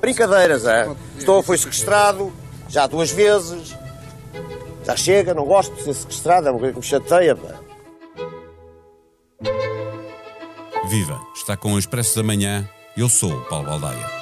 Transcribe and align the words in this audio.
Brincadeiras, 0.00 0.64
é? 0.64 0.88
Estou, 1.16 1.42
foi 1.42 1.58
sequestrado 1.58 2.32
já 2.68 2.86
duas 2.86 3.10
vezes. 3.10 3.74
Já 4.84 4.96
chega, 4.96 5.34
não 5.34 5.44
gosto 5.44 5.74
de 5.74 5.82
ser 5.82 5.94
sequestrado, 5.94 6.48
é 6.48 6.50
uma 6.50 6.58
coisa 6.58 6.72
que 6.72 6.78
me 6.78 6.84
chateia. 6.84 7.36
Pá. 7.36 7.54
Viva! 10.88 11.20
Está 11.34 11.56
com 11.56 11.74
o 11.74 11.78
Expresso 11.78 12.16
da 12.16 12.22
Manhã. 12.22 12.68
Eu 12.96 13.08
sou 13.08 13.32
o 13.32 13.44
Paulo 13.44 13.66
Baldaia. 13.66 14.18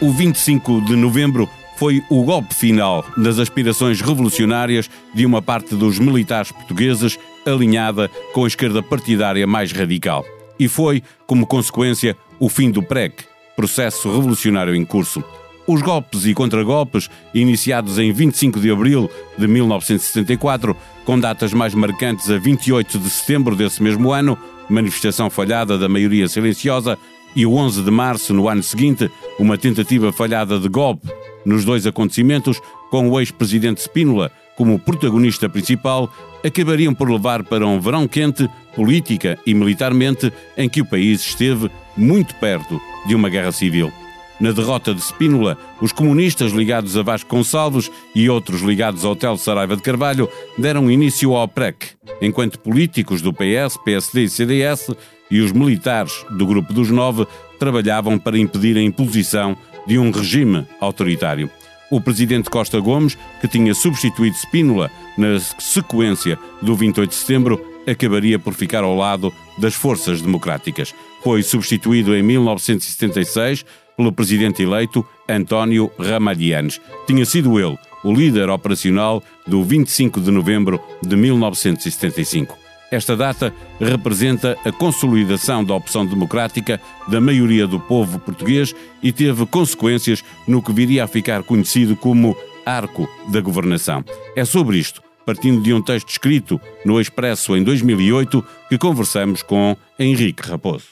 O 0.00 0.10
25 0.10 0.84
de 0.84 0.96
novembro 0.96 1.48
foi 1.76 2.02
o 2.10 2.24
golpe 2.24 2.54
final 2.54 3.04
das 3.16 3.38
aspirações 3.38 4.00
revolucionárias 4.00 4.90
de 5.14 5.24
uma 5.24 5.40
parte 5.40 5.76
dos 5.76 5.98
militares 5.98 6.50
portugueses 6.50 7.18
alinhada 7.46 8.10
com 8.32 8.44
a 8.44 8.48
esquerda 8.48 8.82
partidária 8.82 9.46
mais 9.46 9.72
radical. 9.72 10.24
E 10.58 10.68
foi, 10.68 11.02
como 11.26 11.46
consequência, 11.46 12.16
o 12.38 12.48
fim 12.48 12.70
do 12.70 12.82
PREC, 12.82 13.24
processo 13.56 14.12
revolucionário 14.12 14.74
em 14.74 14.84
curso. 14.84 15.22
Os 15.66 15.80
golpes 15.80 16.26
e 16.26 16.34
contragolpes, 16.34 17.08
iniciados 17.32 17.98
em 17.98 18.12
25 18.12 18.58
de 18.58 18.70
abril 18.70 19.08
de 19.38 19.46
1974, 19.46 20.76
com 21.04 21.18
datas 21.18 21.52
mais 21.52 21.72
marcantes 21.74 22.28
a 22.30 22.38
28 22.38 22.98
de 22.98 23.08
setembro 23.08 23.54
desse 23.54 23.82
mesmo 23.82 24.12
ano, 24.12 24.36
manifestação 24.68 25.30
falhada 25.30 25.78
da 25.78 25.88
maioria 25.88 26.26
silenciosa, 26.26 26.98
e 27.34 27.46
o 27.46 27.54
11 27.54 27.82
de 27.82 27.90
março, 27.90 28.34
no 28.34 28.48
ano 28.48 28.62
seguinte, 28.62 29.10
uma 29.38 29.56
tentativa 29.56 30.12
falhada 30.12 30.58
de 30.58 30.68
golpe. 30.68 31.08
Nos 31.46 31.64
dois 31.64 31.86
acontecimentos, 31.86 32.60
com 32.90 33.08
o 33.08 33.18
ex-presidente 33.18 33.80
Spínola 33.80 34.30
como 34.56 34.78
protagonista 34.78 35.48
principal, 35.48 36.12
acabariam 36.44 36.94
por 36.94 37.10
levar 37.10 37.42
para 37.42 37.66
um 37.66 37.80
verão 37.80 38.06
quente, 38.06 38.48
política 38.74 39.38
e 39.46 39.54
militarmente, 39.54 40.32
em 40.56 40.68
que 40.68 40.80
o 40.80 40.86
país 40.86 41.20
esteve 41.20 41.70
muito 41.96 42.34
perto 42.36 42.80
de 43.06 43.14
uma 43.14 43.28
guerra 43.28 43.52
civil. 43.52 43.92
Na 44.40 44.50
derrota 44.50 44.92
de 44.92 45.00
Spínola, 45.00 45.56
os 45.80 45.92
comunistas 45.92 46.50
ligados 46.50 46.96
a 46.96 47.02
Vasco 47.02 47.30
Gonçalves 47.30 47.88
e 48.12 48.28
outros 48.28 48.60
ligados 48.60 49.04
ao 49.04 49.12
Hotel 49.12 49.36
Saraiva 49.36 49.76
de 49.76 49.82
Carvalho 49.82 50.28
deram 50.58 50.90
início 50.90 51.32
ao 51.34 51.46
PREC, 51.46 51.90
enquanto 52.20 52.58
políticos 52.58 53.22
do 53.22 53.32
PS, 53.32 53.78
PSD 53.84 54.24
e 54.24 54.28
CDS 54.28 54.90
e 55.30 55.40
os 55.40 55.52
militares 55.52 56.26
do 56.30 56.44
Grupo 56.44 56.72
dos 56.72 56.90
Nove 56.90 57.24
trabalhavam 57.58 58.18
para 58.18 58.36
impedir 58.36 58.76
a 58.76 58.82
imposição 58.82 59.56
de 59.86 59.96
um 59.96 60.10
regime 60.10 60.66
autoritário. 60.80 61.48
O 61.92 62.00
presidente 62.00 62.48
Costa 62.48 62.80
Gomes, 62.80 63.18
que 63.38 63.46
tinha 63.46 63.74
substituído 63.74 64.34
Spínola 64.34 64.90
na 65.18 65.38
sequência 65.58 66.38
do 66.62 66.74
28 66.74 67.10
de 67.10 67.14
setembro, 67.14 67.62
acabaria 67.86 68.38
por 68.38 68.54
ficar 68.54 68.82
ao 68.82 68.96
lado 68.96 69.30
das 69.58 69.74
forças 69.74 70.22
democráticas. 70.22 70.94
Foi 71.22 71.42
substituído 71.42 72.16
em 72.16 72.22
1976 72.22 73.66
pelo 73.94 74.10
presidente 74.10 74.62
eleito 74.62 75.06
António 75.28 75.90
Ramalhianes. 75.98 76.80
Tinha 77.06 77.26
sido 77.26 77.60
ele 77.60 77.76
o 78.02 78.10
líder 78.10 78.48
operacional 78.48 79.22
do 79.46 79.62
25 79.62 80.18
de 80.18 80.30
novembro 80.30 80.80
de 81.02 81.14
1975. 81.14 82.61
Esta 82.92 83.16
data 83.16 83.54
representa 83.80 84.58
a 84.66 84.70
consolidação 84.70 85.64
da 85.64 85.74
opção 85.74 86.04
democrática 86.04 86.78
da 87.08 87.22
maioria 87.22 87.66
do 87.66 87.80
povo 87.80 88.18
português 88.18 88.74
e 89.02 89.10
teve 89.10 89.46
consequências 89.46 90.22
no 90.46 90.62
que 90.62 90.74
viria 90.74 91.04
a 91.04 91.08
ficar 91.08 91.42
conhecido 91.42 91.96
como 91.96 92.36
Arco 92.66 93.08
da 93.28 93.40
Governação. 93.40 94.04
É 94.36 94.44
sobre 94.44 94.76
isto, 94.76 95.02
partindo 95.24 95.62
de 95.62 95.72
um 95.72 95.80
texto 95.80 96.10
escrito 96.10 96.60
no 96.84 97.00
Expresso 97.00 97.56
em 97.56 97.64
2008, 97.64 98.44
que 98.68 98.76
conversamos 98.76 99.42
com 99.42 99.74
Henrique 99.98 100.46
Raposo. 100.46 100.88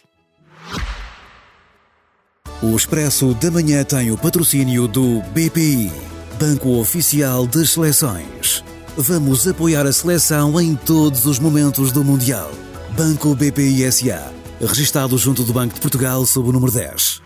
O 2.62 2.74
Expresso 2.74 3.34
da 3.34 3.50
Manhã 3.50 3.84
tem 3.84 4.10
o 4.10 4.16
patrocínio 4.16 4.88
do 4.88 5.20
BPI, 5.34 5.92
Banco 6.38 6.80
Oficial 6.80 7.46
das 7.46 7.70
Seleções. 7.70 8.64
Vamos 8.96 9.46
apoiar 9.46 9.86
a 9.86 9.92
seleção 9.92 10.60
em 10.60 10.74
todos 10.74 11.24
os 11.24 11.38
momentos 11.38 11.92
do 11.92 12.04
Mundial. 12.04 12.50
Banco 12.96 13.34
BPI 13.36 13.90
SA, 13.90 14.32
registado 14.60 15.16
junto 15.16 15.44
do 15.44 15.52
Banco 15.52 15.74
de 15.74 15.80
Portugal 15.80 16.26
sob 16.26 16.48
o 16.48 16.52
número 16.52 16.72
10. 16.72 17.22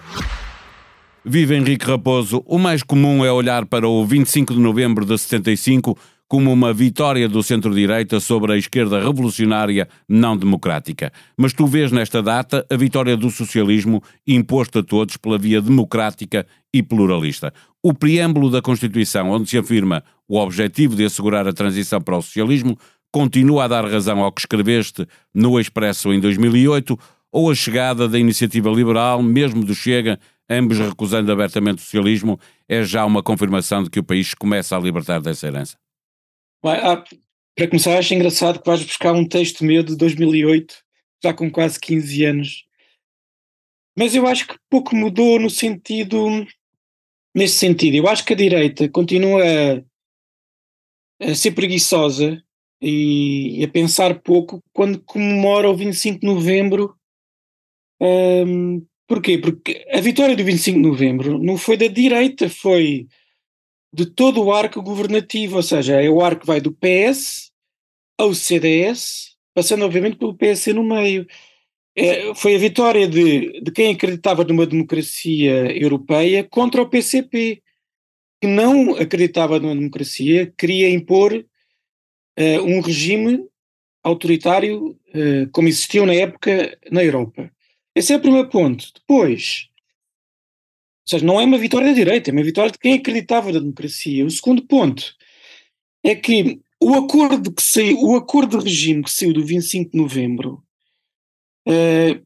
Viva 1.25 1.55
Henrique 1.55 1.87
Raposo. 1.87 2.43
O 2.45 2.59
mais 2.59 2.83
comum 2.83 3.25
é 3.25 3.33
olhar 3.33 3.65
para 3.65 3.89
o 3.89 4.05
25 4.05 4.53
de 4.53 4.61
novembro 4.61 5.07
de 5.07 5.17
75 5.19 5.97
como 6.29 6.53
uma 6.53 6.73
vitória 6.73 7.29
do 7.29 7.43
centro-direita 7.43 8.21
sobre 8.21 8.53
a 8.53 8.57
esquerda 8.59 9.01
revolucionária 9.01 9.89
não 10.07 10.37
democrática. 10.37 11.11
Mas 11.37 11.55
tu 11.55 11.67
vês 11.67 11.91
nesta 11.91 12.23
data 12.23 12.67
a 12.71 12.77
vitória 12.77 13.17
do 13.17 13.31
socialismo 13.31 14.03
imposto 14.27 14.81
a 14.81 14.83
todos 14.83 15.17
pela 15.17 15.39
via 15.39 15.63
democrática 15.63 16.47
e 16.73 16.83
pluralista. 16.83 17.55
O 17.83 17.95
preâmbulo 17.95 18.51
da 18.51 18.61
Constituição, 18.61 19.31
onde 19.31 19.49
se 19.49 19.57
afirma 19.57 20.03
o 20.29 20.39
objetivo 20.39 20.97
de 20.97 21.05
assegurar 21.05 21.47
a 21.47 21.53
transição 21.53 22.01
para 22.01 22.17
o 22.17 22.23
socialismo, 22.23 22.79
continua 23.13 23.65
a 23.65 23.69
dar 23.69 23.85
razão 23.85 24.21
ao 24.21 24.33
que 24.33 24.41
escreveste 24.41 25.07
no 25.33 25.61
Expresso 25.61 26.13
em 26.13 26.21
2008 26.21 26.99
ou 27.31 27.51
a 27.51 27.55
chegada 27.55 28.09
da 28.09 28.19
iniciativa 28.19 28.71
liberal, 28.71 29.23
mesmo 29.23 29.65
do 29.65 29.75
Chega, 29.75 30.19
ambos 30.49 30.79
recusando 30.79 31.31
abertamente 31.31 31.79
o 31.79 31.81
socialismo, 31.83 32.39
é 32.69 32.83
já 32.83 33.05
uma 33.05 33.23
confirmação 33.23 33.83
de 33.83 33.91
que 33.91 33.99
o 33.99 34.05
país 34.05 34.35
começa 34.35 34.77
a 34.77 34.81
libertar 34.81 35.21
dessa 35.21 35.47
herança? 35.47 35.77
Ah, 36.65 37.03
para 37.57 37.69
começar, 37.69 37.99
acho 37.99 38.15
engraçado 38.15 38.61
que 38.61 38.67
vais 38.67 38.83
buscar 38.83 39.13
um 39.13 39.27
texto 39.27 39.65
meu 39.65 39.83
de 39.83 39.97
2008, 39.97 40.75
já 41.23 41.33
com 41.33 41.51
quase 41.51 41.79
15 41.79 42.25
anos. 42.25 42.65
Mas 43.97 44.15
eu 44.15 44.27
acho 44.27 44.47
que 44.47 44.57
pouco 44.69 44.97
mudou 44.97 45.39
no 45.39 45.51
sentido. 45.51 46.47
Nesse 47.35 47.55
sentido, 47.55 47.97
eu 47.97 48.09
acho 48.09 48.25
que 48.25 48.33
a 48.33 48.37
direita 48.37 48.89
continua 48.89 49.43
a, 51.31 51.35
ser 51.35 51.53
preguiçosa 51.53 52.43
e, 52.81 53.65
a 53.65 53.69
pensar 53.69 54.21
pouco 54.21 54.63
quando 54.73 55.01
comemora 55.01 55.71
o 55.71 55.77
25 55.77 56.21
de 56.21 56.27
novembro. 56.27 56.95
Um, 58.01 58.85
porquê? 59.07 59.39
Porque 59.39 59.87
a 59.93 60.01
vitória 60.01 60.37
do 60.37 60.45
25 60.45 60.79
de 60.79 60.89
novembro 60.89 61.39
não 61.39 61.57
foi 61.57 61.77
da 61.77 61.87
direita, 61.87 62.49
foi 62.49 63.07
de 63.93 64.07
todo 64.07 64.43
o 64.43 64.53
arco 64.53 64.83
governativo, 64.83 65.57
ou 65.57 65.63
seja, 65.63 66.03
é 66.03 66.11
o 66.11 66.21
arco 66.21 66.41
que 66.41 66.47
vai 66.47 66.61
do 66.61 66.73
PS 66.73 67.53
ao 68.19 68.35
CDS, 68.35 69.37
passando 69.55 69.85
obviamente 69.85 70.17
pelo 70.17 70.37
PSD 70.37 70.73
no 70.73 70.85
meio. 70.85 71.27
É, 71.97 72.35
foi 72.35 72.57
a 72.57 72.59
vitória 72.59 73.07
de, 73.07 73.61
de 73.61 73.71
quem 73.71 73.95
acreditava 73.95 74.43
numa 74.43 74.67
democracia 74.67 75.71
europeia 75.81 76.43
contra 76.43 76.83
o 76.83 76.89
PCP, 76.89 77.63
que 78.45 78.47
não 78.47 78.95
acreditava 78.97 79.59
numa 79.59 79.75
democracia, 79.75 80.53
queria 80.59 80.91
impor 80.91 81.33
uh, 81.33 82.63
um 82.63 82.83
regime 82.83 83.43
autoritário 84.03 84.91
uh, 84.91 85.49
como 85.51 85.67
existiu 85.67 86.05
na 86.05 86.13
época 86.13 86.79
na 86.91 87.03
Europa. 87.03 87.51
Esse 87.95 88.13
é 88.13 88.17
o 88.17 88.21
primeiro 88.21 88.51
ponto. 88.51 88.93
Depois, 88.95 89.71
ou 91.07 91.09
seja, 91.09 91.25
não 91.25 91.41
é 91.41 91.45
uma 91.45 91.57
vitória 91.57 91.89
da 91.89 91.95
direita, 91.95 92.29
é 92.29 92.33
uma 92.33 92.43
vitória 92.43 92.71
de 92.71 92.79
quem 92.79 92.93
acreditava 92.93 93.51
na 93.51 93.61
democracia. 93.61 94.27
O 94.27 94.31
segundo 94.31 94.63
ponto 94.67 95.15
é 96.05 96.15
que 96.15 96.61
o 96.79 96.93
acordo 96.97 97.51
que 97.51 97.63
saiu, 97.63 97.99
o 97.99 98.15
acordo 98.15 98.59
de 98.59 98.65
regime 98.65 99.05
que 99.05 99.11
saiu 99.11 99.33
do 99.33 99.43
25 99.43 99.91
de 99.91 99.97
novembro 99.97 100.63
uh, 101.67 102.23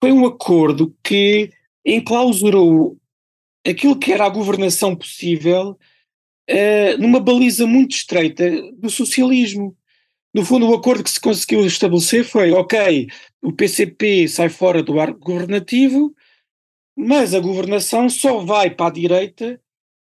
foi 0.00 0.10
um 0.10 0.24
acordo 0.24 0.96
que 1.04 1.52
enclausurou 1.84 2.96
aquilo 3.70 3.98
que 3.98 4.12
era 4.12 4.24
a 4.24 4.30
governação 4.30 4.94
possível 4.94 5.78
uh, 6.50 6.98
numa 6.98 7.20
baliza 7.20 7.66
muito 7.66 7.92
estreita 7.92 8.50
do 8.72 8.90
socialismo. 8.90 9.76
No 10.32 10.44
fundo, 10.44 10.68
o 10.68 10.74
acordo 10.74 11.02
que 11.02 11.10
se 11.10 11.20
conseguiu 11.20 11.66
estabelecer 11.66 12.24
foi: 12.24 12.52
ok, 12.52 13.08
o 13.42 13.52
PCP 13.52 14.28
sai 14.28 14.48
fora 14.48 14.82
do 14.82 15.00
arco 15.00 15.18
governativo, 15.18 16.14
mas 16.96 17.34
a 17.34 17.40
governação 17.40 18.08
só 18.08 18.38
vai 18.38 18.70
para 18.70 18.86
a 18.86 18.92
direita 18.92 19.60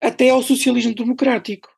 até 0.02 0.30
ao 0.30 0.44
socialismo 0.44 0.94
democrático. 0.94 1.70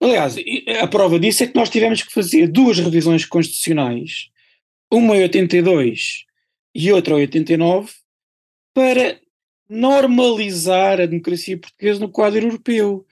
Aliás, 0.00 0.36
a 0.80 0.86
prova 0.86 1.18
disso 1.18 1.44
é 1.44 1.46
que 1.46 1.54
nós 1.54 1.70
tivemos 1.70 2.02
que 2.02 2.12
fazer 2.12 2.46
duas 2.46 2.78
revisões 2.78 3.24
constitucionais, 3.24 4.28
uma 4.92 5.16
em 5.16 5.22
82 5.22 6.24
e 6.74 6.92
outra 6.92 7.14
em 7.14 7.22
89, 7.22 7.92
para 8.74 9.20
normalizar 9.68 11.00
a 11.00 11.06
democracia 11.06 11.58
portuguesa 11.58 12.00
no 12.00 12.08
quadro 12.08 12.40
europeu. 12.40 13.06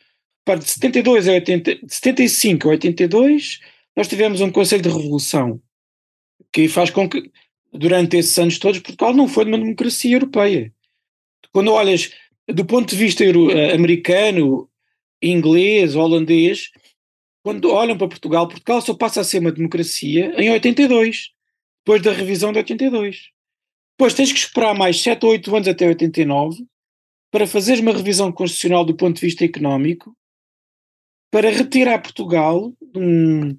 Para 0.44 0.58
de 0.58 0.70
72 0.70 1.28
a 1.28 1.32
80, 1.32 1.74
de 1.76 1.94
75 1.94 2.68
a 2.68 2.70
82, 2.72 3.60
nós 3.96 4.08
tivemos 4.08 4.40
um 4.40 4.50
Conselho 4.50 4.82
de 4.82 4.88
Revolução, 4.88 5.60
que 6.52 6.68
faz 6.68 6.90
com 6.90 7.08
que, 7.08 7.30
durante 7.72 8.16
esses 8.16 8.36
anos 8.38 8.58
todos, 8.58 8.80
Portugal 8.80 9.14
não 9.14 9.28
foi 9.28 9.44
uma 9.44 9.58
democracia 9.58 10.16
europeia. 10.16 10.72
Quando 11.52 11.72
olhas 11.72 12.10
do 12.48 12.64
ponto 12.64 12.90
de 12.90 12.96
vista 12.96 13.24
eh, 13.24 13.74
americano, 13.74 14.68
inglês, 15.22 15.94
holandês, 15.94 16.70
quando 17.42 17.70
olham 17.70 17.96
para 17.96 18.08
Portugal, 18.08 18.48
Portugal 18.48 18.80
só 18.80 18.94
passa 18.94 19.20
a 19.20 19.24
ser 19.24 19.38
uma 19.38 19.52
democracia 19.52 20.32
em 20.36 20.50
82. 20.50 21.30
depois 21.84 22.02
da 22.02 22.12
revisão 22.12 22.52
de 22.52 22.58
82. 22.58 23.31
Depois 24.02 24.14
tens 24.14 24.32
que 24.32 24.38
esperar 24.40 24.74
mais 24.74 25.00
7 25.00 25.24
ou 25.24 25.30
8 25.30 25.54
anos 25.54 25.68
até 25.68 25.86
89 25.86 26.66
para 27.30 27.46
fazeres 27.46 27.80
uma 27.80 27.92
revisão 27.92 28.32
constitucional 28.32 28.84
do 28.84 28.96
ponto 28.96 29.14
de 29.14 29.24
vista 29.24 29.44
económico 29.44 30.12
para 31.30 31.48
retirar 31.48 32.02
Portugal 32.02 32.72
um, 32.96 33.56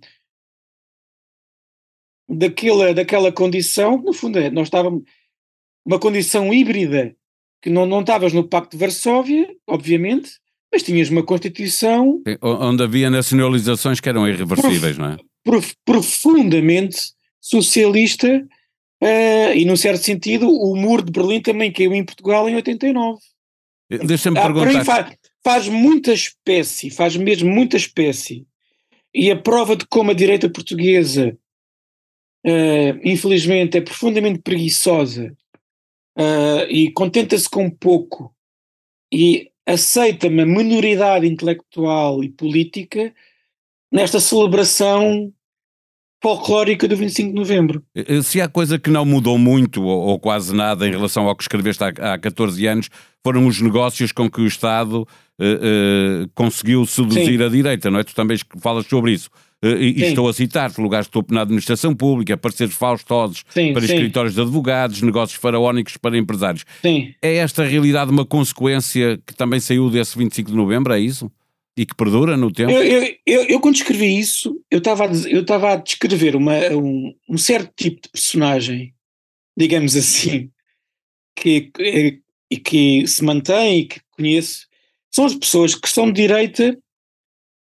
daquela, 2.27 2.93
daquela 2.93 3.31
condição, 3.31 4.01
no 4.01 4.11
fundo, 4.11 4.37
é, 4.37 4.49
nós 4.49 4.67
estávamos 4.67 5.03
uma 5.85 5.97
condição 5.97 6.53
híbrida, 6.53 7.15
que 7.61 7.69
não, 7.69 7.85
não 7.85 8.01
estavas 8.01 8.33
no 8.33 8.45
Pacto 8.45 8.75
de 8.75 8.81
Varsóvia, 8.81 9.47
obviamente, 9.65 10.29
mas 10.69 10.83
tinhas 10.83 11.09
uma 11.09 11.23
Constituição. 11.23 12.21
Onde 12.41 12.83
havia 12.83 13.09
nacionalizações 13.09 14.01
que 14.01 14.09
eram 14.09 14.27
irreversíveis, 14.27 14.97
prof, 14.97 14.99
não 14.99 15.07
é? 15.13 15.17
Prof, 15.41 15.73
profundamente 15.85 16.97
socialista, 17.39 18.45
uh, 19.03 19.53
e 19.53 19.65
num 19.65 19.75
certo 19.75 20.03
sentido, 20.03 20.49
o 20.49 20.75
muro 20.75 21.03
de 21.03 21.11
Berlim 21.11 21.41
também 21.41 21.71
caiu 21.71 21.93
em 21.93 22.03
Portugal 22.03 22.47
em 22.47 22.55
89. 22.55 23.19
Deixa-me 23.89 24.39
ah, 24.39 24.43
perguntar. 24.43 24.85
Faz, 24.85 25.17
faz 25.43 25.67
muita 25.67 26.13
espécie, 26.13 26.89
faz 26.89 27.15
mesmo 27.15 27.49
muita 27.49 27.77
espécie. 27.77 28.47
E 29.13 29.29
a 29.29 29.35
prova 29.35 29.75
de 29.75 29.85
como 29.85 30.11
a 30.11 30.13
direita 30.15 30.49
portuguesa, 30.49 31.37
uh, 32.45 32.99
infelizmente, 33.03 33.77
é 33.77 33.81
profundamente 33.81 34.39
preguiçosa 34.39 35.35
uh, 36.17 36.65
e 36.69 36.91
contenta-se 36.91 37.49
com 37.49 37.69
pouco 37.69 38.33
e 39.13 39.51
aceita 39.65 40.27
uma 40.27 40.45
minoridade 40.45 41.27
intelectual 41.27 42.23
e 42.23 42.29
política 42.29 43.13
nesta 43.91 44.19
celebração 44.19 45.31
folclórica 46.23 46.87
do 46.87 46.95
25 46.95 47.29
de 47.29 47.35
novembro. 47.35 47.83
Eh, 47.93 48.21
se 48.21 48.39
há 48.39 48.47
coisa 48.47 48.79
que 48.79 48.89
não 48.89 49.03
mudou 49.03 49.37
muito 49.37 49.83
ou, 49.83 50.07
ou 50.07 50.19
quase 50.19 50.55
nada 50.55 50.87
em 50.87 50.91
relação 50.91 51.27
ao 51.27 51.35
que 51.35 51.43
escreveste 51.43 51.83
há, 51.83 52.13
há 52.13 52.17
14 52.17 52.65
anos, 52.65 52.89
foram 53.21 53.45
os 53.45 53.59
negócios 53.59 54.13
com 54.13 54.31
que 54.31 54.39
o 54.39 54.47
Estado 54.47 55.01
uh, 55.01 56.29
conseguiu 56.33 56.85
seduzir 56.85 57.37
Sim. 57.37 57.43
a 57.43 57.49
direita, 57.49 57.91
não 57.91 57.99
é? 57.99 58.03
Tu 58.05 58.15
também 58.15 58.37
falas 58.61 58.85
sobre 58.87 59.11
isso. 59.11 59.29
E, 59.61 60.01
e 60.01 60.03
estou 60.03 60.27
a 60.27 60.33
citar-te 60.33 60.81
lugares 60.81 61.07
de 61.07 61.11
topo 61.11 61.33
na 61.33 61.41
administração 61.41 61.95
pública, 61.95 62.35
parceiros 62.35 62.75
faustosos 62.75 63.45
sim, 63.49 63.71
para 63.71 63.81
sim. 63.81 63.93
escritórios 63.93 64.35
de 64.35 64.41
advogados, 64.41 65.01
negócios 65.01 65.39
faraónicos 65.39 65.95
para 65.95 66.17
empresários. 66.17 66.65
Sim. 66.81 67.13
É 67.21 67.35
esta 67.35 67.63
realidade 67.63 68.11
uma 68.11 68.25
consequência 68.25 69.17
que 69.25 69.33
também 69.33 69.61
saiu 69.61 69.89
desse 69.89 70.17
25 70.17 70.51
de 70.51 70.57
novembro, 70.57 70.91
é 70.91 70.99
isso? 70.99 71.31
E 71.75 71.85
que 71.85 71.95
perdura 71.95 72.37
no 72.37 72.51
tempo? 72.51 72.71
Eu, 72.71 72.83
eu, 72.83 73.15
eu, 73.25 73.43
eu 73.43 73.59
quando 73.59 73.75
escrevi 73.75 74.19
isso, 74.19 74.61
eu 74.69 74.77
estava 74.77 75.05
a, 75.05 75.09
eu 75.27 75.43
a 75.67 75.75
descrever 75.77 76.35
uma, 76.35 76.55
um, 76.69 77.15
um 77.27 77.37
certo 77.37 77.73
tipo 77.75 78.01
de 78.01 78.09
personagem, 78.09 78.93
digamos 79.57 79.95
assim, 79.95 80.51
que, 81.35 81.71
e 82.51 82.57
que 82.57 83.07
se 83.07 83.23
mantém 83.23 83.79
e 83.79 83.85
que 83.85 84.01
conheço, 84.11 84.67
são 85.11 85.25
as 85.25 85.33
pessoas 85.33 85.73
que 85.73 85.89
são 85.89 86.11
de 86.11 86.21
direita 86.21 86.77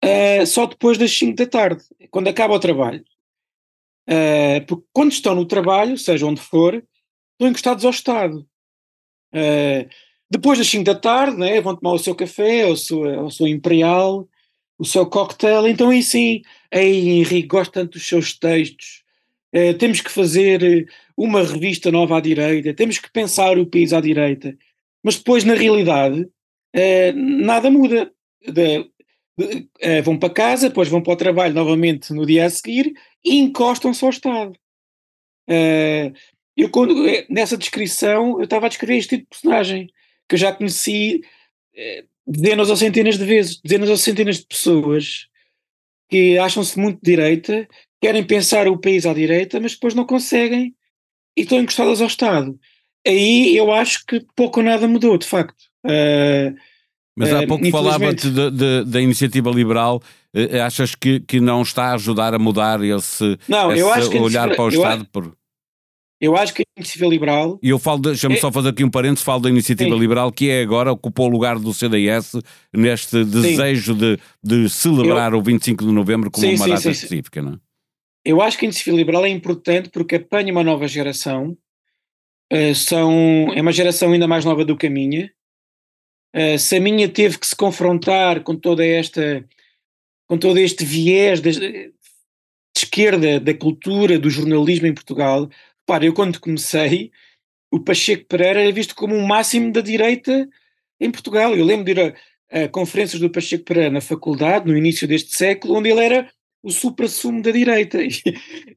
uh, 0.03 0.45
só 0.45 0.65
depois 0.65 0.97
das 0.97 1.11
5 1.17 1.35
da 1.35 1.45
tarde, 1.45 1.83
quando 2.09 2.27
acaba 2.27 2.53
o 2.53 2.59
trabalho. 2.59 3.03
Uh, 4.09 4.65
porque 4.67 4.85
quando 4.91 5.11
estão 5.11 5.35
no 5.35 5.45
trabalho, 5.45 5.97
seja 5.97 6.25
onde 6.25 6.41
for, 6.41 6.75
estão 6.75 7.47
encostados 7.47 7.85
ao 7.85 7.91
Estado. 7.91 8.45
Uh, 9.33 9.87
depois 10.31 10.57
das 10.57 10.69
5 10.69 10.85
da 10.85 10.95
tarde, 10.95 11.37
né, 11.37 11.59
vão 11.59 11.75
tomar 11.75 11.93
o 11.93 11.99
seu 11.99 12.15
café, 12.15 12.65
o 12.65 12.77
seu, 12.77 13.01
o 13.25 13.29
seu 13.29 13.45
imperial, 13.49 14.25
o 14.79 14.85
seu 14.85 15.05
cocktail. 15.05 15.67
Então, 15.67 15.89
aí 15.89 16.01
sim, 16.01 16.41
aí 16.73 17.09
Henrique, 17.09 17.49
gosto 17.49 17.73
tanto 17.73 17.97
dos 17.97 18.07
seus 18.07 18.33
textos. 18.39 19.03
Uh, 19.53 19.73
temos 19.77 19.99
que 19.99 20.09
fazer 20.09 20.89
uma 21.17 21.43
revista 21.43 21.91
nova 21.91 22.17
à 22.17 22.21
direita, 22.21 22.73
temos 22.73 22.97
que 22.97 23.11
pensar 23.11 23.59
o 23.59 23.65
país 23.65 23.91
à 23.91 23.99
direita. 23.99 24.57
Mas 25.03 25.17
depois, 25.17 25.43
na 25.43 25.53
realidade, 25.53 26.21
uh, 26.21 27.13
nada 27.13 27.69
muda. 27.69 28.09
De, 28.41 28.89
de, 29.37 29.67
uh, 29.83 30.01
vão 30.01 30.17
para 30.17 30.33
casa, 30.33 30.69
depois 30.69 30.87
vão 30.87 31.01
para 31.03 31.11
o 31.11 31.17
trabalho 31.17 31.53
novamente 31.53 32.13
no 32.13 32.25
dia 32.25 32.45
a 32.45 32.49
seguir 32.49 32.93
e 33.23 33.35
encostam-se 33.35 34.01
ao 34.05 34.09
Estado. 34.09 34.53
eu, 36.55 36.69
quando, 36.69 36.95
nessa 37.29 37.57
descrição, 37.57 38.37
eu 38.39 38.45
estava 38.45 38.67
a 38.67 38.69
descrever 38.69 38.97
este 38.97 39.17
tipo 39.17 39.23
de 39.23 39.29
personagem 39.29 39.89
que 40.31 40.35
eu 40.35 40.39
já 40.39 40.53
conheci 40.53 41.21
eh, 41.75 42.05
dezenas 42.25 42.69
ou 42.69 42.77
centenas 42.77 43.17
de 43.17 43.25
vezes, 43.25 43.59
dezenas 43.61 43.89
ou 43.89 43.97
centenas 43.97 44.37
de 44.37 44.45
pessoas 44.45 45.27
que 46.09 46.37
acham-se 46.37 46.79
muito 46.79 46.99
de 47.03 47.11
direita, 47.11 47.67
querem 48.01 48.23
pensar 48.23 48.65
o 48.69 48.77
país 48.77 49.05
à 49.05 49.13
direita, 49.13 49.59
mas 49.59 49.73
depois 49.73 49.93
não 49.93 50.05
conseguem 50.05 50.73
e 51.35 51.41
estão 51.41 51.59
encostadas 51.59 51.99
ao 51.99 52.07
Estado. 52.07 52.57
Aí 53.05 53.57
eu 53.57 53.73
acho 53.73 54.05
que 54.05 54.25
pouco 54.37 54.61
ou 54.61 54.65
nada 54.65 54.87
mudou, 54.87 55.17
de 55.17 55.27
facto. 55.27 55.59
Uh, 55.85 56.55
mas 57.17 57.33
há 57.33 57.45
pouco 57.45 57.67
uh, 57.67 57.71
falava-te 57.71 58.29
da 58.85 59.01
iniciativa 59.01 59.49
liberal, 59.49 60.01
uh, 60.33 60.61
achas 60.61 60.95
que, 60.95 61.19
que 61.19 61.41
não 61.41 61.61
está 61.61 61.87
a 61.87 61.95
ajudar 61.95 62.33
a 62.33 62.39
mudar 62.39 62.81
esse, 62.81 63.37
não, 63.49 63.71
esse 63.71 63.81
eu 63.81 63.91
acho 63.91 64.09
que 64.09 64.17
olhar 64.17 64.55
para 64.55 64.63
o 64.63 64.69
Estado? 64.69 65.05
Por... 65.11 65.35
Eu 66.21 66.37
acho 66.37 66.53
que 66.53 66.61
a 66.61 66.79
iniciativa 66.79 67.07
liberal. 67.07 67.59
E 67.63 67.69
eu 67.69 67.79
falo, 67.79 67.99
deixa-me 67.99 68.35
é... 68.35 68.37
só 68.37 68.51
fazer 68.51 68.69
aqui 68.69 68.83
um 68.83 68.91
parênteses, 68.91 69.23
falo 69.23 69.41
da 69.41 69.49
iniciativa 69.49 69.89
Sim. 69.89 69.99
liberal, 69.99 70.31
que 70.31 70.51
é 70.51 70.61
agora, 70.61 70.91
ocupou 70.91 71.25
o 71.25 71.31
lugar 71.31 71.57
do 71.57 71.73
CDS 71.73 72.33
neste 72.71 73.25
desejo 73.25 73.95
de, 73.95 74.19
de 74.43 74.69
celebrar 74.69 75.33
eu... 75.33 75.39
o 75.39 75.41
25 75.41 75.83
de 75.83 75.91
novembro 75.91 76.29
como 76.29 76.45
sim, 76.45 76.55
uma 76.55 76.65
sim, 76.65 76.73
data 76.75 76.91
específica, 76.91 77.41
não 77.41 77.53
é? 77.53 77.57
Eu 78.23 78.39
acho 78.39 78.55
que 78.55 78.65
a 78.65 78.67
iniciativa 78.67 78.95
liberal 78.95 79.25
é 79.25 79.29
importante 79.29 79.89
porque 79.89 80.17
apanha 80.17 80.51
uma 80.51 80.63
nova 80.63 80.87
geração, 80.87 81.57
uh, 82.53 82.75
são, 82.75 83.51
é 83.55 83.61
uma 83.61 83.71
geração 83.71 84.11
ainda 84.11 84.27
mais 84.27 84.45
nova 84.45 84.63
do 84.63 84.77
que 84.77 84.85
a 84.85 84.91
minha. 84.91 85.31
Uh, 86.35 86.59
se 86.59 86.75
a 86.75 86.79
minha 86.79 87.09
teve 87.09 87.39
que 87.39 87.47
se 87.47 87.55
confrontar 87.55 88.43
com 88.43 88.55
toda 88.55 88.85
esta, 88.85 89.43
com 90.27 90.37
todo 90.37 90.59
este 90.59 90.85
viés 90.85 91.41
de, 91.41 91.51
de 91.59 91.93
esquerda 92.77 93.39
da 93.39 93.55
cultura, 93.55 94.19
do 94.19 94.29
jornalismo 94.29 94.85
em 94.85 94.93
Portugal, 94.93 95.49
Repara, 95.81 96.05
eu 96.05 96.13
quando 96.13 96.39
comecei, 96.39 97.11
o 97.71 97.79
Pacheco 97.79 98.25
Pereira 98.25 98.61
era 98.61 98.71
visto 98.71 98.95
como 98.95 99.15
um 99.15 99.25
máximo 99.25 99.71
da 99.71 99.81
direita 99.81 100.47
em 100.99 101.11
Portugal. 101.11 101.55
Eu 101.55 101.65
lembro 101.65 101.85
de 101.85 101.91
ir 101.91 102.15
a, 102.51 102.63
a 102.63 102.67
conferências 102.69 103.19
do 103.19 103.29
Pacheco 103.29 103.63
Pereira 103.63 103.89
na 103.89 104.01
faculdade, 104.01 104.69
no 104.69 104.77
início 104.77 105.07
deste 105.07 105.35
século, 105.35 105.77
onde 105.77 105.89
ele 105.89 106.03
era 106.03 106.31
o 106.63 106.69
supra-sumo 106.69 107.41
da 107.41 107.51
direita. 107.51 107.99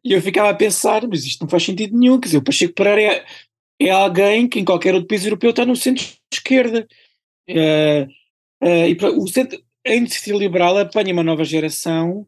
E, 0.06 0.12
eu 0.12 0.21
ficava 0.21 0.51
a 0.51 0.55
pensar, 0.55 1.06
mas 1.09 1.25
isto 1.25 1.41
não 1.41 1.49
faz 1.49 1.62
sentido 1.62 1.97
nenhum. 1.97 2.21
Quer 2.21 2.27
dizer, 2.27 2.39
o 2.39 2.45
Pacheco 2.45 2.75
Pereira 2.75 3.25
é, 3.81 3.87
é 3.87 3.91
alguém 3.91 4.46
que 4.46 4.61
em 4.61 4.65
qualquer 4.65 4.93
outro 4.93 5.08
país 5.08 5.25
europeu 5.25 5.49
está 5.49 5.65
no 5.65 5.75
centro-esquerda. 5.75 6.87
Uh, 7.49 8.06
uh, 8.63 9.23
o 9.23 9.27
centro, 9.27 9.58
a 9.87 9.94
iniciativa 9.94 10.37
liberal 10.37 10.77
apanha 10.77 11.13
uma 11.13 11.23
nova 11.23 11.43
geração 11.43 12.27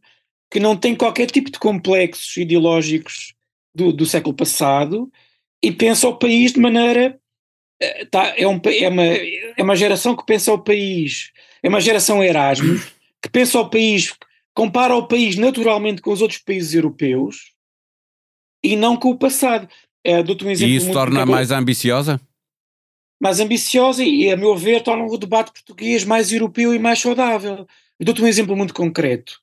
que 0.50 0.58
não 0.58 0.74
tem 0.74 0.94
qualquer 0.94 1.30
tipo 1.30 1.50
de 1.50 1.58
complexos 1.58 2.36
ideológicos 2.38 3.35
do, 3.76 3.92
do 3.92 4.06
século 4.06 4.34
passado 4.34 5.10
e 5.62 5.70
pensa 5.70 6.08
o 6.08 6.16
país 6.16 6.52
de 6.52 6.60
maneira. 6.60 7.18
Eh, 7.80 8.06
tá, 8.06 8.34
é, 8.36 8.48
um, 8.48 8.60
é, 8.64 8.88
uma, 8.88 9.04
é 9.04 9.62
uma 9.62 9.76
geração 9.76 10.16
que 10.16 10.24
pensa 10.24 10.52
o 10.52 10.58
país, 10.58 11.30
é 11.62 11.68
uma 11.68 11.80
geração 11.80 12.24
Erasmus, 12.24 12.92
que 13.22 13.28
pensa 13.28 13.60
o 13.60 13.68
país, 13.68 14.14
compara 14.54 14.96
o 14.96 15.06
país 15.06 15.36
naturalmente 15.36 16.00
com 16.00 16.10
os 16.10 16.22
outros 16.22 16.40
países 16.40 16.74
europeus 16.74 17.52
e 18.64 18.74
não 18.74 18.96
com 18.96 19.10
o 19.10 19.18
passado. 19.18 19.68
É, 20.02 20.20
um 20.20 20.50
e 20.50 20.76
isso 20.76 20.92
torna 20.92 21.26
mais 21.26 21.50
ambiciosa? 21.50 22.20
Mais 23.20 23.40
ambiciosa 23.40 24.04
e, 24.04 24.30
a 24.30 24.36
meu 24.36 24.56
ver, 24.56 24.82
torna 24.82 25.04
o 25.04 25.18
debate 25.18 25.52
português 25.52 26.04
mais 26.04 26.32
europeu 26.32 26.72
e 26.72 26.78
mais 26.78 27.00
saudável. 27.00 27.66
Dou-te 28.00 28.22
um 28.22 28.26
exemplo 28.26 28.56
muito 28.56 28.72
concreto. 28.72 29.40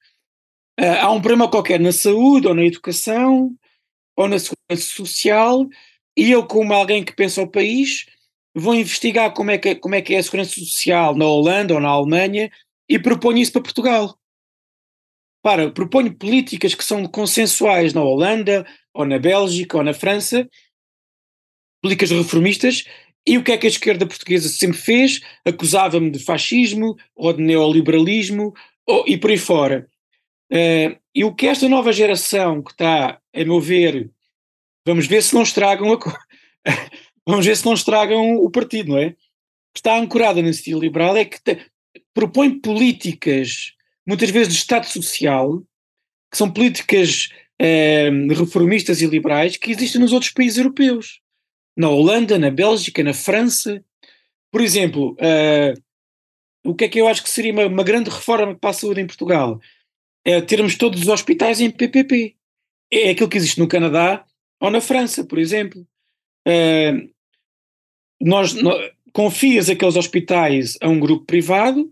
Uh, 0.79 1.01
há 1.01 1.11
um 1.11 1.21
problema 1.21 1.49
qualquer 1.49 1.79
na 1.79 1.91
saúde 1.91 2.47
ou 2.47 2.53
na 2.53 2.63
educação, 2.63 3.53
ou 4.15 4.27
na 4.27 4.37
segurança 4.39 4.95
social, 4.95 5.67
e 6.15 6.31
eu, 6.31 6.45
como 6.45 6.73
alguém 6.73 7.03
que 7.03 7.15
pensa 7.15 7.41
o 7.41 7.47
país, 7.47 8.05
vou 8.55 8.75
investigar 8.75 9.33
como 9.33 9.51
é, 9.51 9.57
que, 9.57 9.75
como 9.75 9.95
é 9.95 10.01
que 10.01 10.13
é 10.13 10.19
a 10.19 10.23
segurança 10.23 10.59
social 10.59 11.15
na 11.15 11.25
Holanda 11.25 11.73
ou 11.73 11.79
na 11.79 11.89
Alemanha 11.89 12.51
e 12.87 12.99
proponho 12.99 13.39
isso 13.39 13.51
para 13.51 13.63
Portugal. 13.63 14.17
Para, 15.41 15.71
proponho 15.71 16.15
políticas 16.15 16.75
que 16.75 16.83
são 16.83 17.05
consensuais 17.05 17.93
na 17.93 18.03
Holanda, 18.03 18.65
ou 18.93 19.05
na 19.05 19.19
Bélgica, 19.19 19.77
ou 19.77 19.83
na 19.83 19.93
França, 19.93 20.47
políticas 21.81 22.11
reformistas, 22.11 22.85
e 23.25 23.37
o 23.37 23.43
que 23.43 23.51
é 23.51 23.57
que 23.57 23.65
a 23.65 23.69
esquerda 23.69 24.05
portuguesa 24.05 24.47
sempre 24.49 24.77
fez? 24.77 25.21
Acusava-me 25.45 26.11
de 26.11 26.19
fascismo, 26.19 26.95
ou 27.15 27.33
de 27.33 27.41
neoliberalismo, 27.41 28.53
ou, 28.85 29.05
e 29.07 29.17
por 29.17 29.31
aí 29.31 29.37
fora. 29.37 29.87
Uh, 30.51 30.95
e 31.15 31.23
o 31.23 31.33
que 31.33 31.47
esta 31.47 31.67
nova 31.67 31.91
geração 31.91 32.61
que 32.61 32.71
está, 32.71 33.19
a 33.33 33.43
meu 33.43 33.59
ver, 33.59 34.11
vamos 34.85 35.07
ver 35.07 35.23
se 35.23 35.33
não 35.33 35.43
estragam 35.43 35.93
a, 35.93 35.97
vamos 37.27 37.45
ver 37.45 37.57
se 37.57 37.65
não 37.65 37.73
estragam 37.73 38.35
o 38.35 38.49
partido, 38.49 38.89
não 38.89 38.99
é? 38.99 39.11
Que 39.73 39.79
está 39.79 39.97
ancorada 39.97 40.41
no 40.41 40.49
estilo 40.49 40.79
liberal 40.79 41.17
é 41.17 41.25
que 41.25 41.41
te, 41.41 41.59
propõe 42.13 42.59
políticas, 42.59 43.73
muitas 44.05 44.29
vezes 44.29 44.53
de 44.53 44.59
Estado 44.59 44.85
Social, 44.85 45.61
que 46.31 46.37
são 46.37 46.51
políticas 46.51 47.29
uh, 47.61 48.33
reformistas 48.33 49.01
e 49.01 49.07
liberais 49.07 49.57
que 49.57 49.71
existem 49.71 50.01
nos 50.01 50.13
outros 50.13 50.31
países 50.31 50.57
europeus. 50.57 51.21
Na 51.75 51.89
Holanda, 51.89 52.37
na 52.37 52.51
Bélgica, 52.51 53.03
na 53.03 53.13
França. 53.13 53.83
Por 54.51 54.61
exemplo, 54.61 55.13
uh, 55.13 55.81
o 56.63 56.75
que 56.75 56.85
é 56.85 56.89
que 56.89 57.01
eu 57.01 57.07
acho 57.07 57.23
que 57.23 57.29
seria 57.29 57.51
uma, 57.51 57.65
uma, 57.65 57.83
grande 57.83 58.09
reforma 58.09 58.55
para 58.55 58.69
a 58.69 58.73
saúde 58.73 59.01
em 59.01 59.07
Portugal? 59.07 59.59
É 60.23 60.39
termos 60.39 60.75
todos 60.75 61.01
os 61.01 61.07
hospitais 61.07 61.59
em 61.59 61.69
PPP. 61.69 62.35
É 62.93 63.09
aquilo 63.09 63.29
que 63.29 63.37
existe 63.37 63.59
no 63.59 63.67
Canadá 63.67 64.25
ou 64.59 64.69
na 64.69 64.81
França, 64.81 65.23
por 65.23 65.39
exemplo. 65.39 65.87
Uh, 66.47 67.11
nós, 68.21 68.53
confias 69.13 69.69
aqueles 69.69 69.95
hospitais 69.95 70.75
a 70.81 70.89
um 70.89 70.99
grupo 70.99 71.25
privado, 71.25 71.89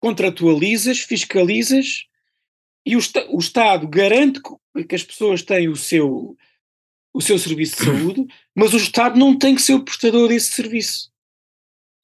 contratualizas, 0.00 0.98
fiscalizas 0.98 2.06
e 2.84 2.96
o, 2.96 3.00
o 3.30 3.38
Estado 3.38 3.88
garante 3.88 4.40
que 4.88 4.94
as 4.94 5.02
pessoas 5.02 5.42
têm 5.42 5.68
o 5.68 5.76
seu, 5.76 6.36
o 7.14 7.20
seu 7.20 7.38
serviço 7.38 7.76
de 7.76 7.84
saúde, 7.84 8.26
mas 8.54 8.74
o 8.74 8.76
Estado 8.76 9.18
não 9.18 9.38
tem 9.38 9.54
que 9.54 9.62
ser 9.62 9.74
o 9.74 9.84
prestador 9.84 10.28
desse 10.28 10.52
serviço. 10.52 11.10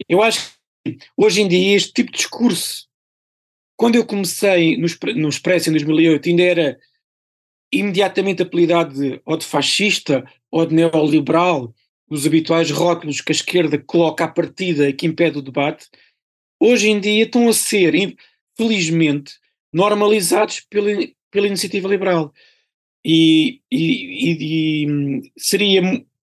Eu 0.08 0.22
acho 0.22 0.52
que 0.84 0.96
hoje 1.16 1.42
em 1.42 1.48
dia 1.48 1.76
este 1.76 1.92
tipo 1.92 2.12
de 2.12 2.18
discurso, 2.18 2.88
quando 3.76 3.96
eu 3.96 4.06
comecei 4.06 4.76
no, 4.76 4.86
no 5.16 5.28
Expresso 5.28 5.68
em 5.68 5.72
2008, 5.72 6.28
ainda 6.28 6.42
era 6.42 6.80
imediatamente 7.72 8.42
apelidado 8.42 8.94
de 8.94 9.20
ou 9.24 9.36
de 9.36 9.46
fascista 9.46 10.24
ou 10.50 10.66
de 10.66 10.74
neoliberal, 10.74 11.74
os 12.08 12.26
habituais 12.26 12.70
rótulos 12.70 13.20
que 13.20 13.32
a 13.32 13.34
esquerda 13.34 13.78
coloca 13.78 14.24
à 14.24 14.28
partida 14.28 14.88
e 14.88 14.92
que 14.92 15.06
impede 15.06 15.38
o 15.38 15.42
debate, 15.42 15.88
hoje 16.60 16.90
em 16.90 17.00
dia 17.00 17.24
estão 17.24 17.48
a 17.48 17.52
ser, 17.52 17.94
felizmente, 18.56 19.32
normalizados 19.72 20.60
pela, 20.60 20.90
pela 21.30 21.46
iniciativa 21.46 21.88
liberal. 21.88 22.32
E, 23.04 23.60
e, 23.70 24.30
e, 24.30 24.84
e, 24.84 25.32
seria 25.38 25.82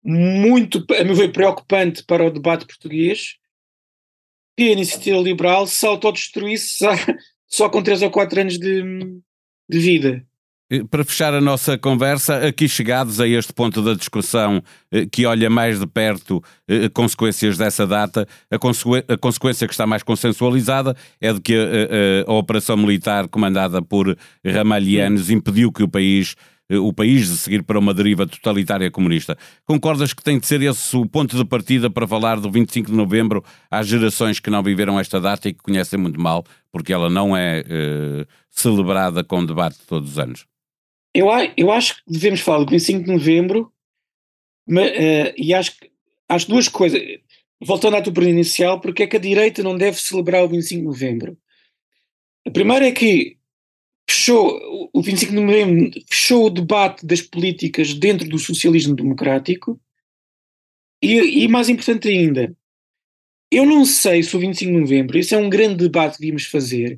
muito, 0.04 0.86
a 0.98 1.04
meu 1.04 1.16
ver, 1.16 1.32
preocupante 1.32 2.04
para 2.04 2.26
o 2.26 2.32
debate 2.32 2.66
português 2.66 3.38
que 4.58 4.70
a 4.70 4.72
iniciativa 4.72 5.18
liberal 5.18 5.68
se 5.68 5.86
autodestruísse 5.86 6.86
só 7.48 7.70
com 7.70 7.82
3 7.82 8.04
ou 8.04 8.12
4 8.12 8.42
anos 8.42 8.58
de, 8.58 8.84
de 9.70 9.80
vida. 9.80 10.26
Eh, 10.74 10.84
para 10.90 11.04
fechar 11.04 11.36
a 11.36 11.42
nossa 11.42 11.78
conversa, 11.78 12.48
aqui 12.48 12.68
chegados 12.68 13.20
a 13.20 13.28
este 13.28 13.54
ponto 13.54 13.80
da 13.84 13.94
discussão 13.94 14.64
eh, 14.92 15.06
que 15.06 15.24
olha 15.24 15.48
mais 15.48 15.80
de 15.80 15.86
perto 15.86 16.44
eh, 16.68 16.90
consequências 16.90 17.60
dessa 17.60 17.86
data, 17.86 18.28
a, 18.50 18.56
a, 18.56 19.18
consequência 19.18 19.68
que 19.68 19.74
está 19.74 19.86
mais 19.86 20.02
consensualizada 20.02 20.96
é 21.22 21.32
de 21.32 21.40
que 21.40 21.54
a, 21.56 22.28
a, 22.28 22.32
a 22.32 22.34
operação 22.34 22.76
militar 22.76 23.28
comandada 23.28 23.84
por 23.84 24.18
Ramalhianos 24.44 25.30
impediu 25.30 25.72
que 25.72 25.84
o 25.84 25.88
país 25.88 26.36
o 26.72 26.94
país 26.94 27.30
de 27.30 27.38
seguir 27.38 27.62
para 27.62 27.78
uma 27.78 27.94
deriva 27.94 28.26
totalitária 28.26 28.90
comunista. 28.90 29.38
Concordas 29.66 30.14
que 30.14 30.24
tem 30.24 30.40
de 30.40 30.48
ser 30.48 30.62
esse 30.62 30.96
o 30.96 31.06
ponto 31.06 31.38
de 31.38 31.46
partida 31.46 31.90
para 31.90 32.08
falar 32.08 32.40
do 32.40 32.50
25 32.50 32.90
de 32.90 32.98
novembro 32.98 33.44
às 33.70 33.86
gerações 33.86 34.40
que 34.40 34.50
não 34.50 34.64
viveram 34.64 35.00
esta 35.00 35.20
data 35.20 35.50
e 35.50 35.54
que 35.54 35.62
conhecem 35.62 36.00
muito 36.00 36.20
mal, 36.20 36.44
porque 36.72 36.94
ela 36.94 37.10
não 37.10 37.36
é 37.38 37.64
eh, 37.68 38.26
celebrada 38.50 39.24
com 39.24 39.46
debate 39.46 39.78
todos 39.86 40.12
os 40.12 40.18
anos? 40.18 40.53
Eu, 41.14 41.28
eu 41.56 41.72
acho 41.72 41.96
que 41.96 42.02
devemos 42.08 42.40
falar 42.40 42.64
do 42.64 42.72
25 42.72 43.04
de 43.04 43.12
novembro 43.12 43.72
mas, 44.68 44.92
uh, 44.92 45.34
e 45.38 45.54
acho 45.54 45.78
que 45.78 45.92
duas 46.48 46.68
coisas. 46.68 47.02
Voltando 47.62 47.96
à 47.96 48.02
tua 48.02 48.12
pergunta 48.12 48.34
inicial, 48.34 48.82
porque 48.82 49.04
é 49.04 49.08
que 49.08 49.16
a 49.16 49.20
direita 49.20 49.64
não 49.64 49.78
deve 49.78 49.98
celebrar 49.98 50.44
o 50.44 50.50
25 50.50 50.82
de 50.82 50.86
novembro? 50.86 51.38
A 52.46 52.52
primeira 52.52 52.88
é 52.88 52.92
que 52.92 53.38
fechou 54.10 54.90
o 54.94 55.02
25 55.02 55.32
de 55.32 55.40
novembro 55.40 55.92
fechou 56.10 56.46
o 56.46 56.50
debate 56.50 57.06
das 57.06 57.22
políticas 57.22 57.94
dentro 57.94 58.28
do 58.28 58.38
socialismo 58.38 58.96
democrático 58.96 59.80
e, 61.02 61.44
e 61.44 61.48
mais 61.48 61.70
importante 61.70 62.10
ainda, 62.10 62.56
eu 63.52 63.66
não 63.66 63.86
sei 63.86 64.24
se 64.24 64.36
o 64.36 64.40
25 64.40 64.72
de 64.72 64.80
novembro, 64.80 65.18
isso 65.18 65.36
é 65.36 65.38
um 65.38 65.50
grande 65.50 65.76
debate 65.76 66.16
que 66.16 66.22
devíamos 66.22 66.46
fazer, 66.46 66.98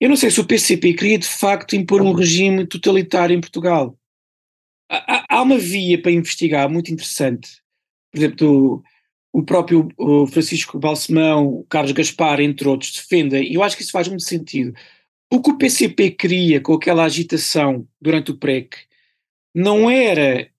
eu 0.00 0.08
não 0.08 0.16
sei 0.16 0.30
se 0.30 0.40
o 0.40 0.46
PCP 0.46 0.94
queria 0.94 1.18
de 1.18 1.28
facto 1.28 1.76
impor 1.76 2.00
um 2.00 2.12
regime 2.12 2.66
totalitário 2.66 3.36
em 3.36 3.40
Portugal. 3.40 3.96
Há, 4.90 5.26
há 5.28 5.42
uma 5.42 5.58
via 5.58 6.00
para 6.00 6.10
investigar 6.10 6.68
muito 6.68 6.90
interessante. 6.90 7.60
Por 8.10 8.18
exemplo, 8.18 8.82
o 9.32 9.42
próprio 9.44 9.88
Francisco 10.32 10.78
Balsemão, 10.78 11.46
o 11.46 11.64
Carlos 11.64 11.92
Gaspar, 11.92 12.40
entre 12.40 12.66
outros, 12.66 12.92
defendem, 12.92 13.50
e 13.50 13.54
eu 13.54 13.62
acho 13.62 13.76
que 13.76 13.82
isso 13.82 13.92
faz 13.92 14.08
muito 14.08 14.24
sentido. 14.24 14.74
O 15.32 15.40
que 15.40 15.50
o 15.50 15.58
PCP 15.58 16.10
queria 16.10 16.60
com 16.60 16.74
aquela 16.74 17.04
agitação 17.04 17.86
durante 18.00 18.32
o 18.32 18.36
PREC 18.36 18.76
não 19.54 19.88
era 19.88 20.50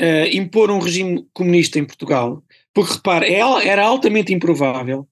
uh, 0.00 0.36
impor 0.36 0.70
um 0.70 0.80
regime 0.80 1.24
comunista 1.32 1.78
em 1.78 1.84
Portugal, 1.84 2.42
porque 2.74 2.94
repare, 2.94 3.26
é 3.26 3.40
era 3.68 3.84
altamente 3.84 4.34
improvável. 4.34 5.06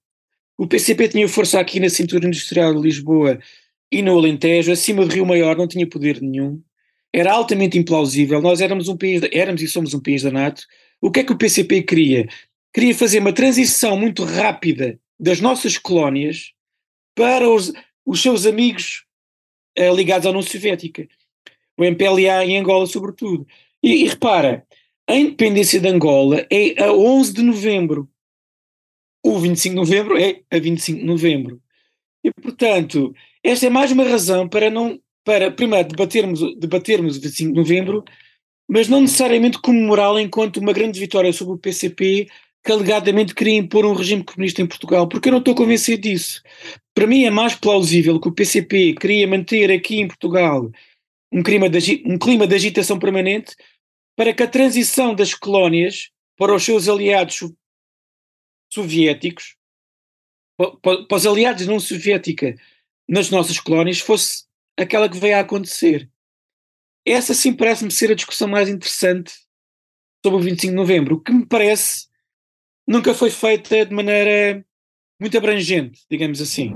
O 0.59 0.67
PCP 0.67 1.09
tinha 1.09 1.29
força 1.29 1.61
aqui 1.61 1.79
na 1.79 1.89
cintura 1.89 2.27
industrial 2.27 2.75
de 2.75 2.81
Lisboa 2.81 3.39
e 3.95 4.03
no 4.03 4.19
Alentejo, 4.19 4.73
acima 4.73 5.07
de 5.07 5.15
Rio 5.15 5.25
Maior, 5.25 5.57
não 5.57 5.69
tinha 5.69 5.89
poder 5.89 6.21
nenhum. 6.21 6.61
Era 7.13 7.33
altamente 7.33 7.79
implausível. 7.79 8.43
Nós 8.43 8.61
éramos 8.61 8.89
um 8.89 8.97
país, 8.97 9.23
éramos 9.31 9.63
e 9.63 9.69
somos 9.69 9.95
um 9.95 10.01
país 10.01 10.23
da 10.23 10.33
NATO. 10.33 10.65
O 11.01 11.13
que 11.13 11.21
é 11.21 11.25
que 11.25 11.33
o 11.33 11.39
PCP 11.39 11.83
queria? 11.83 12.27
Queria 12.73 12.93
fazer 12.93 13.21
uma 13.21 13.33
transição 13.33 13.97
muito 13.97 14.25
rápida 14.25 14.99
das 15.19 15.41
nossas 15.41 15.79
colónias 15.79 16.53
para 17.15 17.49
os, 17.49 17.73
os 18.05 18.21
seus 18.21 18.47
amigos 18.47 19.05
eh, 19.77 19.95
ligados 19.95 20.27
à 20.27 20.31
União 20.31 20.43
Soviética. 20.43 21.07
O 21.79 21.85
MPLA 21.85 22.45
em 22.45 22.59
Angola, 22.59 22.87
sobretudo. 22.87 23.47
E, 23.81 24.03
e 24.03 24.09
repara, 24.09 24.67
a 25.07 25.15
independência 25.15 25.79
de 25.79 25.87
Angola 25.87 26.45
é 26.51 26.83
a 26.83 26.93
11 26.93 27.33
de 27.33 27.43
novembro. 27.43 28.11
O 29.23 29.39
25 29.39 29.73
de 29.73 29.81
novembro 29.81 30.19
é 30.19 30.41
a 30.51 30.59
25 30.59 30.99
de 30.99 31.07
novembro. 31.07 31.63
E, 32.25 32.33
portanto, 32.33 33.15
esta 33.45 33.67
é 33.67 33.71
mais 33.71 33.93
uma 33.93 34.05
razão 34.05 34.49
para 34.49 34.71
não, 34.71 34.99
para 35.23 35.51
primeiro 35.51 35.89
debatermos, 35.89 36.41
debatermos 36.57 37.19
o 37.19 37.21
25 37.21 37.53
de 37.53 37.59
novembro, 37.59 38.05
mas 38.67 38.89
não 38.89 39.03
necessariamente 39.03 39.61
comemorá-lo 39.61 40.19
enquanto 40.19 40.57
uma 40.57 40.73
grande 40.73 40.99
vitória 40.99 41.33
sobre 41.33 41.55
o 41.55 41.59
PCP 41.59 42.27
que 42.65 42.73
alegadamente 42.73 43.35
queria 43.35 43.59
impor 43.59 43.85
um 43.85 43.93
regime 43.93 44.25
comunista 44.25 44.63
em 44.63 44.67
Portugal, 44.67 45.07
porque 45.07 45.29
eu 45.29 45.33
não 45.33 45.39
estou 45.39 45.55
convencido 45.55 46.01
disso. 46.01 46.43
Para 46.95 47.07
mim 47.07 47.25
é 47.25 47.31
mais 47.31 47.55
plausível 47.55 48.19
que 48.19 48.29
o 48.29 48.33
PCP 48.33 48.95
queria 48.95 49.29
manter 49.29 49.71
aqui 49.71 50.01
em 50.01 50.09
Portugal 50.09 50.71
um 51.31 51.43
clima 51.43 51.69
de, 51.69 52.03
um 52.07 52.17
clima 52.17 52.47
de 52.47 52.55
agitação 52.55 52.99
permanente 52.99 53.55
para 54.17 54.33
que 54.33 54.43
a 54.43 54.49
transição 54.49 55.15
das 55.15 55.35
colónias 55.35 56.11
para 56.39 56.55
os 56.55 56.65
seus 56.65 56.89
aliados 56.89 57.41
soviéticos, 58.73 59.57
para, 60.57 61.05
para 61.07 61.17
os 61.17 61.27
aliados 61.27 61.67
da 61.67 61.73
União 61.73 61.81
Soviética 61.81 62.55
nas 63.09 63.31
nossas 63.31 63.59
colónias 63.59 64.01
fosse 64.01 64.45
aquela 64.77 65.09
que 65.09 65.19
veio 65.19 65.37
a 65.37 65.41
acontecer. 65.41 66.11
Essa 67.07 67.35
sim 67.35 67.53
parece-me 67.53 67.91
ser 67.91 68.11
a 68.11 68.15
discussão 68.15 68.49
mais 68.49 68.69
interessante 68.69 69.33
sobre 70.25 70.41
o 70.41 70.43
25 70.43 70.71
de 70.71 70.77
novembro, 70.77 71.17
o 71.17 71.21
que 71.21 71.33
me 71.33 71.47
parece 71.47 72.09
nunca 72.87 73.13
foi 73.13 73.31
feita 73.31 73.85
de 73.85 73.95
maneira 73.95 74.65
muito 75.21 75.37
abrangente, 75.37 76.05
digamos 76.11 76.41
assim. 76.41 76.73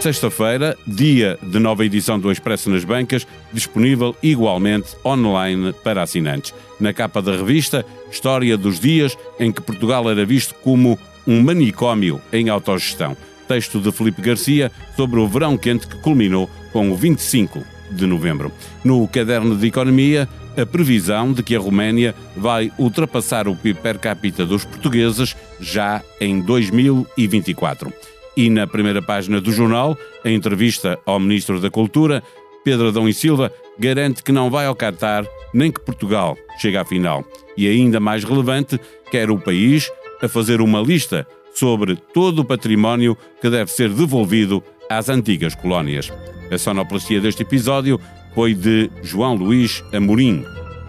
Sexta-feira, 0.00 0.78
dia 0.86 1.36
de 1.42 1.58
nova 1.58 1.84
edição 1.84 2.20
do 2.20 2.30
Expresso 2.30 2.70
nas 2.70 2.84
Bancas, 2.84 3.26
disponível 3.52 4.14
igualmente 4.22 4.94
online 5.04 5.72
para 5.82 6.02
assinantes. 6.02 6.54
Na 6.78 6.92
capa 6.92 7.20
da 7.20 7.32
revista, 7.32 7.84
história 8.08 8.56
dos 8.56 8.78
dias 8.78 9.18
em 9.40 9.50
que 9.50 9.60
Portugal 9.60 10.08
era 10.08 10.24
visto 10.24 10.54
como 10.62 10.96
um 11.26 11.42
manicômio 11.42 12.22
em 12.32 12.48
autogestão. 12.48 13.16
Texto 13.48 13.80
de 13.80 13.90
Felipe 13.90 14.22
Garcia 14.22 14.70
sobre 14.94 15.18
o 15.18 15.26
verão 15.26 15.58
quente 15.58 15.88
que 15.88 15.98
culminou 15.98 16.48
com 16.72 16.92
o 16.92 16.94
25 16.94 17.64
de 17.90 18.06
novembro. 18.06 18.52
No 18.84 19.06
caderno 19.08 19.56
de 19.56 19.66
economia, 19.66 20.28
a 20.56 20.64
previsão 20.64 21.32
de 21.32 21.42
que 21.42 21.56
a 21.56 21.58
Roménia 21.58 22.14
vai 22.36 22.70
ultrapassar 22.78 23.48
o 23.48 23.56
PIB 23.56 23.80
per 23.80 23.98
capita 23.98 24.46
dos 24.46 24.64
portugueses 24.64 25.34
já 25.58 26.02
em 26.20 26.40
2024. 26.40 27.92
E 28.38 28.48
na 28.48 28.68
primeira 28.68 29.02
página 29.02 29.40
do 29.40 29.50
jornal, 29.50 29.98
a 30.24 30.30
entrevista 30.30 30.96
ao 31.04 31.18
Ministro 31.18 31.60
da 31.60 31.68
Cultura, 31.68 32.22
Pedro 32.62 32.86
Adão 32.86 33.08
e 33.08 33.12
Silva, 33.12 33.52
garante 33.76 34.22
que 34.22 34.30
não 34.30 34.48
vai 34.48 34.64
ao 34.64 34.76
Qatar 34.76 35.26
nem 35.52 35.72
que 35.72 35.80
Portugal 35.80 36.38
chegue 36.60 36.76
à 36.76 36.84
final. 36.84 37.24
E 37.56 37.66
ainda 37.66 37.98
mais 37.98 38.22
relevante, 38.22 38.78
quer 39.10 39.28
o 39.28 39.40
país 39.40 39.90
a 40.22 40.28
fazer 40.28 40.60
uma 40.60 40.80
lista 40.80 41.26
sobre 41.52 41.96
todo 41.96 42.42
o 42.42 42.44
património 42.44 43.18
que 43.40 43.50
deve 43.50 43.72
ser 43.72 43.88
devolvido 43.88 44.62
às 44.88 45.08
antigas 45.08 45.56
colónias. 45.56 46.12
A 46.48 46.56
sonoplastia 46.56 47.20
deste 47.20 47.42
episódio 47.42 48.00
foi 48.36 48.54
de 48.54 48.88
João 49.02 49.34
Luís 49.34 49.82
Amorim. 49.92 50.44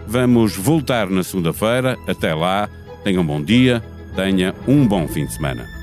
Vamos 0.06 0.56
voltar 0.56 1.10
na 1.10 1.24
segunda-feira. 1.24 1.98
Até 2.06 2.32
lá, 2.32 2.68
tenha 3.02 3.20
um 3.20 3.26
bom 3.26 3.42
dia, 3.42 3.82
tenha 4.14 4.54
um 4.68 4.86
bom 4.86 5.08
fim 5.08 5.26
de 5.26 5.32
semana. 5.32 5.79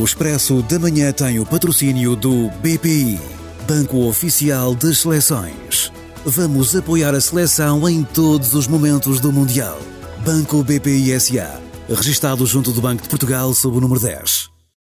O 0.00 0.04
Expresso 0.04 0.62
da 0.62 0.78
Manhã 0.78 1.12
tem 1.12 1.38
o 1.40 1.44
patrocínio 1.44 2.16
do 2.16 2.48
BPI, 2.62 3.20
Banco 3.68 4.08
Oficial 4.08 4.74
das 4.74 5.00
Seleções. 5.00 5.92
Vamos 6.24 6.74
apoiar 6.74 7.14
a 7.14 7.20
seleção 7.20 7.86
em 7.86 8.02
todos 8.02 8.54
os 8.54 8.66
momentos 8.66 9.20
do 9.20 9.30
Mundial. 9.30 9.78
Banco 10.24 10.64
BPI 10.64 11.20
SA, 11.20 11.60
registado 11.86 12.46
junto 12.46 12.72
do 12.72 12.80
Banco 12.80 13.02
de 13.02 13.10
Portugal 13.10 13.52
sob 13.52 13.76
o 13.76 13.80
número 13.82 14.00
10. 14.00 14.49